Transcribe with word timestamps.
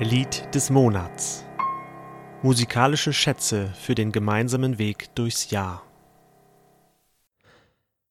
Lied 0.00 0.54
des 0.54 0.70
Monats. 0.70 1.44
Musikalische 2.44 3.12
Schätze 3.12 3.72
für 3.74 3.96
den 3.96 4.12
gemeinsamen 4.12 4.78
Weg 4.78 5.12
durchs 5.16 5.50
Jahr. 5.50 5.82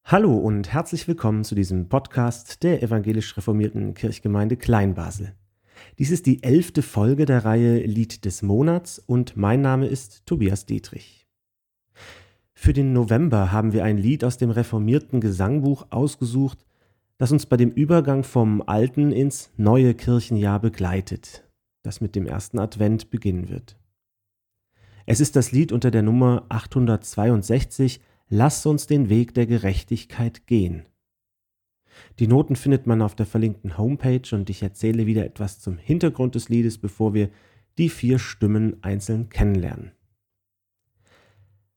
Hallo 0.03 0.35
und 0.35 0.73
herzlich 0.73 1.07
willkommen 1.07 1.45
zu 1.45 1.55
diesem 1.55 1.87
Podcast 1.87 2.61
der 2.63 2.83
evangelisch 2.83 3.37
reformierten 3.37 3.93
Kirchgemeinde 3.93 4.57
Kleinbasel. 4.57 5.33
Dies 5.97 6.11
ist 6.11 6.25
die 6.25 6.43
elfte 6.43 6.81
Folge 6.81 7.25
der 7.25 7.45
Reihe 7.45 7.77
Lied 7.77 8.25
des 8.25 8.41
Monats 8.41 8.99
und 8.99 9.37
mein 9.37 9.61
Name 9.61 9.87
ist 9.87 10.25
Tobias 10.25 10.65
Dietrich. 10.65 11.25
Für 12.53 12.73
den 12.73 12.91
November 12.91 13.53
haben 13.53 13.71
wir 13.71 13.85
ein 13.85 13.97
Lied 13.97 14.25
aus 14.25 14.35
dem 14.35 14.49
reformierten 14.49 15.21
Gesangbuch 15.21 15.87
ausgesucht, 15.89 16.65
das 17.17 17.31
uns 17.31 17.45
bei 17.45 17.55
dem 17.55 17.71
Übergang 17.71 18.25
vom 18.25 18.61
alten 18.61 19.13
ins 19.13 19.51
neue 19.55 19.93
Kirchenjahr 19.93 20.59
begleitet 20.59 21.46
das 21.87 22.01
mit 22.01 22.15
dem 22.15 22.27
ersten 22.27 22.59
Advent 22.59 23.09
beginnen 23.09 23.49
wird. 23.49 23.77
Es 25.05 25.21
ist 25.21 25.37
das 25.37 25.53
Lied 25.53 25.71
unter 25.71 25.89
der 25.89 26.03
Nummer 26.03 26.45
862 26.49 28.01
Lass 28.29 28.65
uns 28.65 28.87
den 28.87 29.07
Weg 29.07 29.33
der 29.33 29.45
Gerechtigkeit 29.45 30.47
gehen. 30.47 30.85
Die 32.19 32.27
Noten 32.27 32.57
findet 32.57 32.85
man 32.85 33.01
auf 33.01 33.15
der 33.15 33.25
verlinkten 33.25 33.77
Homepage 33.77 34.35
und 34.35 34.49
ich 34.49 34.61
erzähle 34.61 35.05
wieder 35.05 35.25
etwas 35.25 35.59
zum 35.59 35.77
Hintergrund 35.77 36.35
des 36.35 36.49
Liedes, 36.49 36.77
bevor 36.77 37.13
wir 37.13 37.29
die 37.77 37.87
vier 37.87 38.19
Stimmen 38.19 38.83
einzeln 38.83 39.29
kennenlernen. 39.29 39.91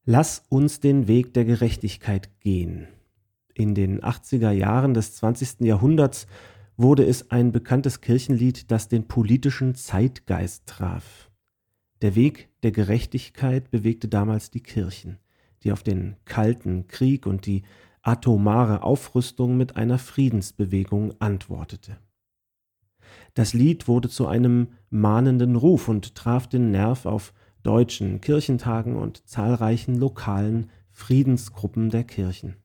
Lass 0.05 0.45
uns 0.49 0.81
den 0.81 1.07
Weg 1.07 1.33
der 1.35 1.45
Gerechtigkeit 1.45 2.41
gehen. 2.41 2.89
In 3.55 3.77
den 3.77 4.01
80er 4.01 4.51
Jahren 4.51 4.93
des 4.93 5.15
20. 5.15 5.61
Jahrhunderts 5.61 6.27
wurde 6.81 7.05
es 7.05 7.31
ein 7.31 7.53
bekanntes 7.53 8.01
Kirchenlied, 8.01 8.71
das 8.71 8.89
den 8.89 9.07
politischen 9.07 9.75
Zeitgeist 9.75 10.67
traf. 10.67 11.31
Der 12.01 12.15
Weg 12.15 12.49
der 12.63 12.73
Gerechtigkeit 12.73 13.71
bewegte 13.71 14.09
damals 14.09 14.51
die 14.51 14.63
Kirchen, 14.63 15.19
die 15.63 15.73
auf 15.73 15.83
den 15.83 16.17
Kalten 16.25 16.87
Krieg 16.87 17.27
und 17.27 17.45
die 17.45 17.63
atomare 18.03 18.83
Aufrüstung 18.83 19.59
mit 19.59 19.77
einer 19.77 19.99
Friedensbewegung 19.99 21.13
antwortete. 21.21 21.99
Das 23.35 23.53
Lied 23.53 23.87
wurde 23.87 24.09
zu 24.09 24.27
einem 24.27 24.69
mahnenden 24.89 25.57
Ruf 25.57 25.89
und 25.89 26.15
traf 26.15 26.49
den 26.49 26.71
Nerv 26.71 27.05
auf 27.05 27.35
deutschen 27.63 28.23
Kirchentagen 28.23 28.97
und 28.97 29.29
zahlreichen 29.29 29.97
lokalen 29.97 30.71
Friedensgruppen 30.93 31.91
der 31.91 32.05
Kirchen. 32.05 32.57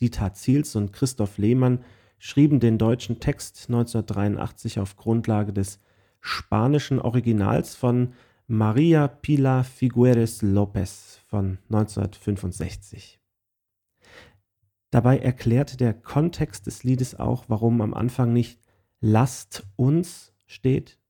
Dieter 0.00 0.32
Ziels 0.32 0.74
und 0.76 0.92
Christoph 0.92 1.36
Lehmann 1.36 1.80
schrieben 2.24 2.60
den 2.60 2.78
deutschen 2.78 3.18
Text 3.18 3.64
1983 3.68 4.78
auf 4.78 4.96
Grundlage 4.96 5.52
des 5.52 5.80
spanischen 6.20 7.00
Originals 7.00 7.74
von 7.74 8.12
Maria 8.46 9.08
Pila 9.08 9.64
Figueres 9.64 10.40
López 10.40 11.18
von 11.26 11.58
1965. 11.64 13.18
Dabei 14.92 15.18
erklärt 15.18 15.80
der 15.80 15.94
Kontext 15.94 16.68
des 16.68 16.84
Liedes 16.84 17.18
auch, 17.18 17.46
warum 17.48 17.80
am 17.80 17.92
Anfang 17.92 18.32
nicht 18.32 18.60
Lasst 19.00 19.66
uns 19.74 20.32
steht. 20.46 21.00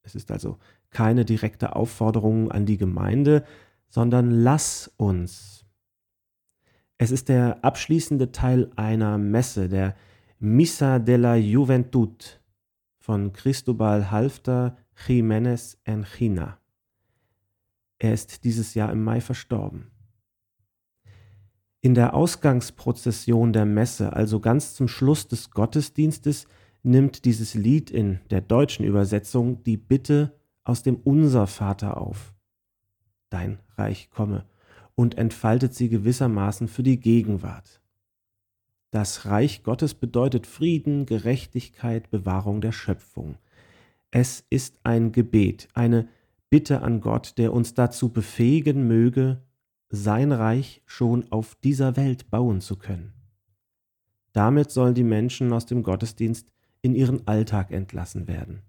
Es 0.00 0.14
ist 0.14 0.30
also 0.30 0.56
keine 0.88 1.26
direkte 1.26 1.76
Aufforderung 1.76 2.50
an 2.50 2.64
die 2.64 2.78
Gemeinde, 2.78 3.44
sondern 3.90 4.30
Lass 4.30 4.90
uns. 4.96 5.66
Es 6.96 7.10
ist 7.10 7.28
der 7.28 7.62
abschließende 7.62 8.32
Teil 8.32 8.70
einer 8.76 9.18
Messe, 9.18 9.68
der 9.68 9.94
Missa 10.46 10.98
de 10.98 11.16
la 11.16 11.36
Juventud 11.36 12.38
von 12.98 13.32
Cristobal 13.32 14.10
Halfter 14.10 14.76
Jiménez 14.94 15.78
China. 16.04 16.58
Er 17.98 18.12
ist 18.12 18.44
dieses 18.44 18.74
Jahr 18.74 18.92
im 18.92 19.02
Mai 19.02 19.22
verstorben. 19.22 19.90
In 21.80 21.94
der 21.94 22.12
Ausgangsprozession 22.12 23.54
der 23.54 23.64
Messe, 23.64 24.12
also 24.12 24.38
ganz 24.38 24.74
zum 24.74 24.86
Schluss 24.86 25.28
des 25.28 25.50
Gottesdienstes, 25.50 26.46
nimmt 26.82 27.24
dieses 27.24 27.54
Lied 27.54 27.90
in 27.90 28.20
der 28.28 28.42
deutschen 28.42 28.84
Übersetzung 28.84 29.62
die 29.62 29.78
Bitte 29.78 30.38
aus 30.62 30.82
dem 30.82 30.96
Unser 30.96 31.46
Vater 31.46 31.96
auf. 31.96 32.34
Dein 33.30 33.60
Reich 33.78 34.10
komme 34.10 34.44
und 34.94 35.16
entfaltet 35.16 35.72
sie 35.72 35.88
gewissermaßen 35.88 36.68
für 36.68 36.82
die 36.82 37.00
Gegenwart. 37.00 37.80
Das 38.94 39.26
Reich 39.26 39.64
Gottes 39.64 39.92
bedeutet 39.92 40.46
Frieden, 40.46 41.04
Gerechtigkeit, 41.04 42.12
Bewahrung 42.12 42.60
der 42.60 42.70
Schöpfung. 42.70 43.38
Es 44.12 44.44
ist 44.50 44.78
ein 44.84 45.10
Gebet, 45.10 45.66
eine 45.74 46.08
Bitte 46.48 46.80
an 46.80 47.00
Gott, 47.00 47.36
der 47.36 47.52
uns 47.52 47.74
dazu 47.74 48.10
befähigen 48.10 48.86
möge, 48.86 49.42
sein 49.88 50.30
Reich 50.30 50.80
schon 50.86 51.32
auf 51.32 51.56
dieser 51.56 51.96
Welt 51.96 52.30
bauen 52.30 52.60
zu 52.60 52.76
können. 52.76 53.12
Damit 54.32 54.70
sollen 54.70 54.94
die 54.94 55.02
Menschen 55.02 55.52
aus 55.52 55.66
dem 55.66 55.82
Gottesdienst 55.82 56.52
in 56.80 56.94
ihren 56.94 57.26
Alltag 57.26 57.72
entlassen 57.72 58.28
werden. 58.28 58.62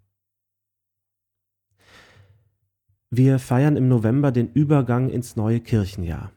Wir 3.12 3.38
feiern 3.38 3.78
im 3.78 3.88
November 3.88 4.32
den 4.32 4.52
Übergang 4.52 5.12
ins 5.12 5.36
neue 5.36 5.60
Kirchenjahr. 5.60 6.32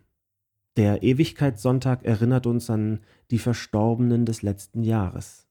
Der 0.79 1.03
Ewigkeitssonntag 1.03 2.05
erinnert 2.05 2.47
uns 2.47 2.71
an 2.71 3.01
die 3.33 3.41
Verstorbenen 3.41 4.25
des 4.25 4.43
letzten 4.43 4.85
Jahres. 4.85 5.49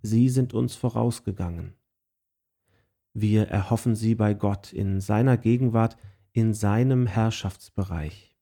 Sie 0.00 0.30
sind 0.30 0.54
uns 0.54 0.74
vorausgegangen. 0.74 1.74
Wir 3.12 3.48
erhoffen 3.48 3.94
sie 3.94 4.14
bei 4.14 4.32
Gott 4.32 4.72
in 4.72 5.02
seiner 5.02 5.36
Gegenwart, 5.36 5.98
in 6.32 6.54
seinem 6.54 7.06
Herrschaftsbereich. 7.06 8.34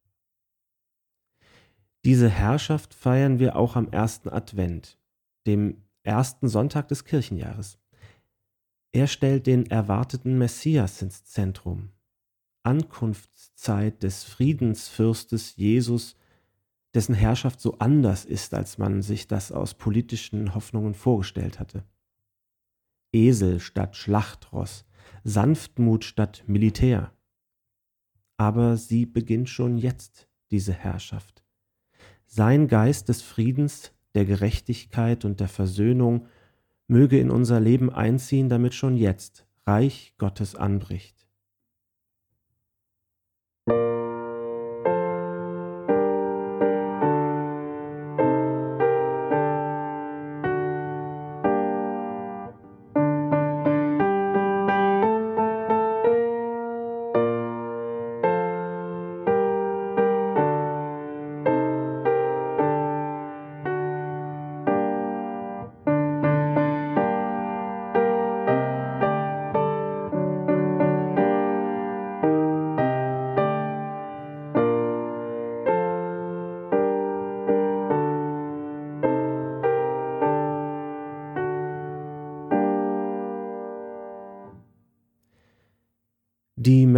Diese 2.05 2.28
Herrschaft 2.28 2.94
feiern 2.94 3.41
wir 3.41 3.56
auch 3.56 3.75
am 3.75 3.88
ersten 3.88 4.28
Advent, 4.28 5.00
dem 5.49 5.82
ersten 6.05 6.47
Sonntag 6.47 6.87
des 6.87 7.05
Kirchenjahres. 7.05 7.81
Er 8.93 9.09
stellt 9.09 9.49
den 9.49 9.66
erwarteten 9.66 10.38
Messias 10.38 11.03
ins 11.03 11.25
Zentrum. 11.25 11.91
Ankunftszeit 12.62 14.03
des 14.03 14.25
Friedensfürstes 14.25 15.56
Jesus, 15.56 16.17
dessen 16.95 17.15
Herrschaft 17.15 17.61
so 17.61 17.78
anders 17.78 18.25
ist, 18.25 18.55
als 18.55 18.78
man 18.78 19.03
sich 19.03 19.27
das 19.27 19.53
aus 19.53 19.75
politischen 19.75 20.55
Hoffnungen 20.55 20.95
vorgestellt 20.95 21.59
hatte. 21.59 21.84
Esel 23.12 23.61
statt 23.61 23.97
Schlachtross, 23.97 24.84
Sanftmut 25.25 26.05
statt 26.05 26.45
Militär. 26.47 27.12
Aber 28.37 28.77
sie 28.77 29.06
beginnt 29.06 29.49
schon 29.49 29.79
jetzt, 29.79 30.29
diese 30.50 30.73
Herrschaft. 30.73 31.44
Sein 32.27 32.69
Geist 32.69 33.09
des 33.09 33.23
Friedens, 33.23 33.93
der 34.15 34.25
Gerechtigkeit 34.25 35.25
und 35.25 35.41
der 35.41 35.49
Versöhnung 35.49 36.27
möge 36.87 37.19
in 37.19 37.31
unser 37.31 37.61
Leben 37.61 37.91
einziehen, 37.91 38.49
damit 38.49 38.75
schon 38.75 38.97
jetzt 38.97 39.47
Reich 39.67 40.15
Gottes 40.19 40.55
anbricht. 40.55 41.22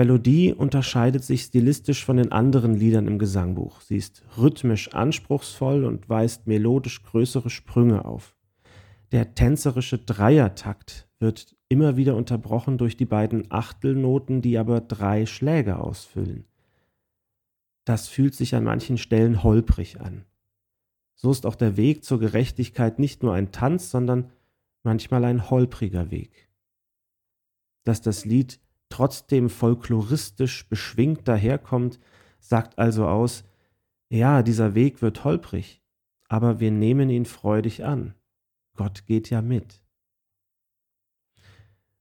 Melodie 0.04 0.52
unterscheidet 0.52 1.24
sich 1.24 1.44
stilistisch 1.44 2.04
von 2.04 2.18
den 2.18 2.30
anderen 2.30 2.74
Liedern 2.74 3.06
im 3.06 3.18
Gesangbuch. 3.18 3.80
Sie 3.80 3.96
ist 3.96 4.22
rhythmisch 4.36 4.92
anspruchsvoll 4.92 5.86
und 5.86 6.10
weist 6.10 6.46
melodisch 6.46 7.02
größere 7.04 7.48
Sprünge 7.48 8.04
auf. 8.04 8.36
Der 9.12 9.34
tänzerische 9.34 9.96
Dreiertakt 9.96 11.08
wird 11.20 11.56
immer 11.70 11.96
wieder 11.96 12.16
unterbrochen 12.16 12.76
durch 12.76 12.98
die 12.98 13.06
beiden 13.06 13.50
Achtelnoten, 13.50 14.42
die 14.42 14.58
aber 14.58 14.82
drei 14.82 15.24
Schläge 15.24 15.78
ausfüllen. 15.78 16.44
Das 17.86 18.06
fühlt 18.06 18.34
sich 18.34 18.54
an 18.54 18.64
manchen 18.64 18.98
Stellen 18.98 19.42
holprig 19.42 20.02
an. 20.02 20.26
So 21.14 21.30
ist 21.30 21.46
auch 21.46 21.56
der 21.56 21.78
Weg 21.78 22.04
zur 22.04 22.20
Gerechtigkeit 22.20 22.98
nicht 22.98 23.22
nur 23.22 23.32
ein 23.32 23.52
Tanz, 23.52 23.90
sondern 23.90 24.30
manchmal 24.82 25.24
ein 25.24 25.48
holpriger 25.48 26.10
Weg. 26.10 26.50
dass 27.84 28.00
das 28.02 28.24
Lied 28.26 28.60
trotzdem 28.88 29.50
folkloristisch 29.50 30.69
beschwingt 30.69 31.26
daherkommt, 31.26 31.98
sagt 32.38 32.78
also 32.78 33.06
aus, 33.06 33.44
ja, 34.08 34.42
dieser 34.42 34.75
Weg 34.75 35.02
wird 35.02 35.25
holprig, 35.25 35.82
aber 36.28 36.60
wir 36.60 36.70
nehmen 36.70 37.10
ihn 37.10 37.25
freudig 37.25 37.84
an. 37.84 38.14
Gott 38.76 39.06
geht 39.06 39.31
ja 39.31 39.42
mit. 39.42 39.82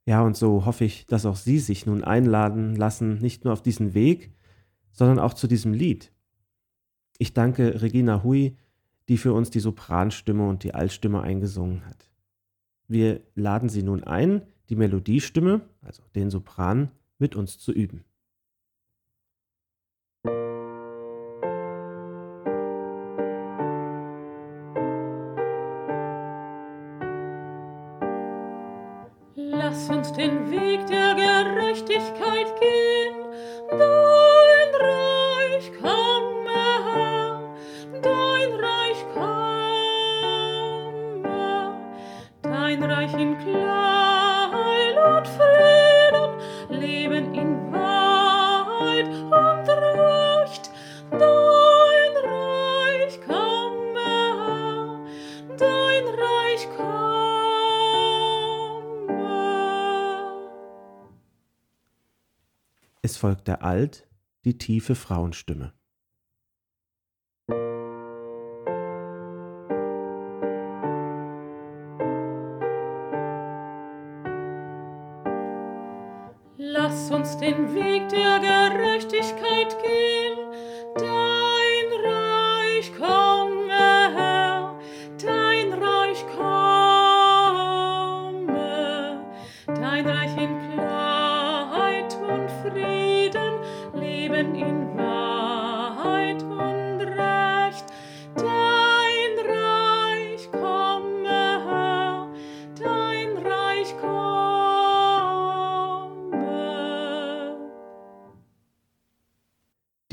Ja, 0.05 0.21
und 0.21 0.35
so 0.35 0.65
hoffe 0.65 0.83
ich, 0.85 1.05
dass 1.05 1.25
auch 1.25 1.37
Sie 1.37 1.59
sich 1.59 1.85
nun 1.85 2.03
einladen 2.03 2.75
lassen, 2.75 3.19
nicht 3.19 3.45
nur 3.45 3.53
auf 3.53 3.61
diesen 3.61 3.93
Weg, 3.93 4.33
sondern 4.91 5.19
auch 5.19 5.33
zu 5.33 5.47
diesem 5.47 5.73
Lied. 5.73 6.11
Ich 7.17 7.33
danke 7.33 7.81
Regina 7.81 8.23
Hui, 8.23 8.57
die 9.07 9.17
für 9.17 9.33
uns 9.33 9.49
die 9.49 9.59
Sopranstimme 9.59 10.47
und 10.47 10.63
die 10.63 10.73
Altstimme 10.73 11.21
eingesungen 11.21 11.85
hat. 11.85 12.09
Wir 12.87 13.21
laden 13.35 13.69
Sie 13.69 13.83
nun 13.83 14.03
ein, 14.03 14.45
die 14.73 14.79
Melodiestimme, 14.79 15.61
also 15.83 16.01
den 16.15 16.31
Sopran, 16.31 16.89
mit 17.19 17.35
uns 17.35 17.59
zu 17.59 17.71
üben. 17.71 18.03
Es 63.05 63.17
folgt 63.17 63.49
der 63.49 63.63
Alt, 63.63 64.07
die 64.45 64.57
tiefe 64.57 64.95
Frauenstimme. 64.95 65.73
Lass 76.57 77.11
uns 77.11 77.37
den 77.39 77.73
Weg 77.75 78.07
der 78.07 78.39
Gerechtigkeit 78.39 79.75
gehen, 79.83 80.37
dein 80.95 81.91
Reich 82.05 82.89
komme, 82.97 84.13
Herr, 84.15 84.79
dein 85.21 85.73
Reich 85.73 86.25
komme, 86.37 87.67
dein 89.67 90.07
Reich 90.07 90.37
in 90.37 90.57
Klarheit 90.71 91.02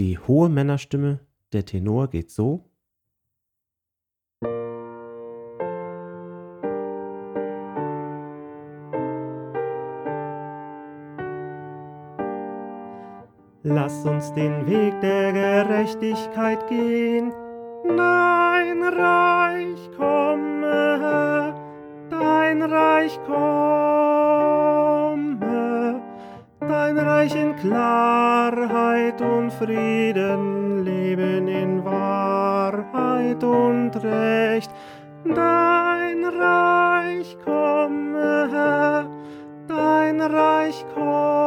Die 0.00 0.17
hohe 0.17 0.49
Männerstimme, 0.49 1.21
der 1.53 1.67
Tenor 1.67 2.09
geht 2.09 2.31
so. 2.31 2.69
Lass 13.90 14.06
uns 14.06 14.32
den 14.34 14.69
Weg 14.69 15.00
der 15.00 15.32
Gerechtigkeit 15.32 16.64
gehen. 16.69 17.32
Dein 17.84 18.84
Reich 18.84 19.90
komme, 19.96 21.52
dein 22.08 22.62
Reich 22.62 23.19
komme, 23.26 23.81
dein 26.60 26.98
Reich 26.98 27.34
in 27.34 27.56
Klarheit 27.56 29.20
und 29.20 29.52
Frieden, 29.54 30.84
Leben 30.84 31.48
in 31.48 31.84
Wahrheit 31.84 33.43
und 33.43 33.90
Recht. 34.04 34.70
Dein 35.25 36.25
Reich 36.26 37.36
komme, 37.44 39.08
dein 39.66 40.20
Reich 40.20 40.84
komme. 40.94 41.39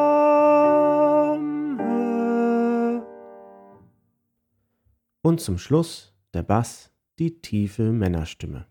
Und 5.25 5.39
zum 5.39 5.57
Schluss 5.57 6.13
der 6.33 6.43
Bass, 6.43 6.91
die 7.17 7.39
tiefe 7.39 7.93
Männerstimme. 7.93 8.65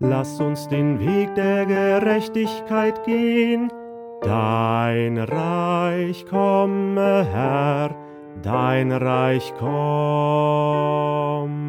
Lass 0.00 0.38
uns 0.38 0.68
den 0.68 1.00
Weg 1.00 1.34
der 1.34 1.64
Gerechtigkeit 1.64 3.02
gehen. 3.04 3.72
Dein 4.20 5.16
Reich 5.16 6.26
komme, 6.26 7.24
Herr, 7.24 7.96
dein 8.42 8.92
Reich 8.92 9.54
komme. 9.54 11.61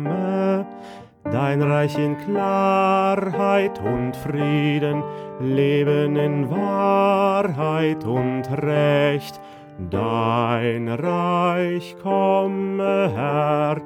Dein 1.34 1.62
Reich 1.64 1.98
in 1.98 2.16
Klarheit 2.20 3.80
und 3.80 4.16
Frieden, 4.16 5.02
Leben 5.42 6.16
in 6.16 6.48
Wahrheit 6.52 8.06
und 8.06 8.44
Recht. 8.62 9.42
Dein 9.90 10.88
Reich 10.90 11.96
komme, 12.04 13.12
Herr, 13.16 13.82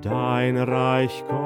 dein 0.00 0.56
Reich 0.56 1.24
komme. 1.26 1.42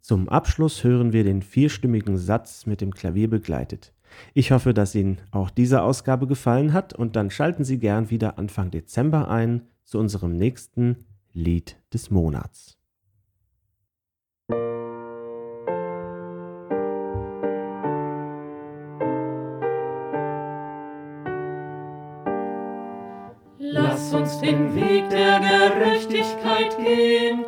Zum 0.00 0.28
Abschluss 0.28 0.84
hören 0.84 1.12
wir 1.12 1.24
den 1.24 1.42
vierstimmigen 1.42 2.16
Satz 2.16 2.64
mit 2.64 2.80
dem 2.80 2.94
Klavier 2.94 3.28
begleitet. 3.28 3.92
Ich 4.34 4.52
hoffe, 4.52 4.72
dass 4.72 4.94
Ihnen 4.94 5.20
auch 5.32 5.50
diese 5.50 5.82
Ausgabe 5.82 6.28
gefallen 6.28 6.72
hat 6.72 6.94
und 6.94 7.16
dann 7.16 7.32
schalten 7.32 7.64
Sie 7.64 7.80
gern 7.80 8.10
wieder 8.10 8.38
Anfang 8.38 8.70
Dezember 8.70 9.28
ein 9.28 9.62
zu 9.88 9.98
unserem 9.98 10.36
nächsten 10.36 11.06
Lied 11.32 11.76
des 11.94 12.10
Monats. 12.10 12.76
Lass 23.58 24.12
uns 24.12 24.38
den 24.40 24.74
Weg 24.74 25.08
der 25.08 25.40
Gerechtigkeit 25.40 26.76
gehen. 26.76 27.46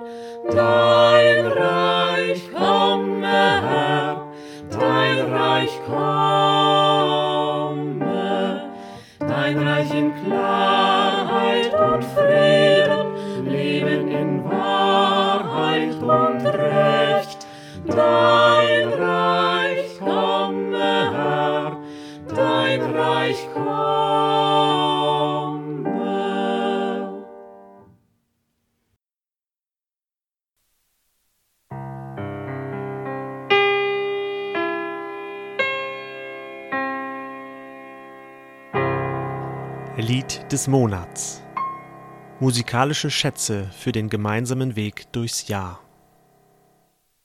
Dein 0.50 1.46
Reich 1.46 2.50
komme, 2.52 3.26
Herr, 3.26 4.32
dein 4.70 5.30
Reich 5.30 5.78
komme, 5.84 7.10
dein 9.18 9.58
Reich 9.58 9.94
in 9.94 10.14
Klarheit 10.24 10.89
und 11.80 12.04
Frieden, 12.04 13.46
Leben 13.46 14.08
in 14.08 14.44
Wahrheit 14.44 15.94
und 16.02 16.46
Recht. 16.46 17.46
Dein 17.86 18.88
Reich 18.88 19.98
komme, 19.98 21.12
Herr, 21.12 21.76
dein 22.34 22.82
Reich 22.82 23.48
komme. 23.54 24.20
Lied 39.96 40.50
des 40.50 40.66
Monats. 40.66 41.42
Musikalische 42.42 43.10
Schätze 43.10 43.68
für 43.78 43.92
den 43.92 44.08
gemeinsamen 44.08 44.74
Weg 44.74 45.12
durchs 45.12 45.48
Jahr. 45.48 45.78